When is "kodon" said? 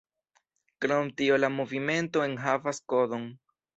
2.95-3.29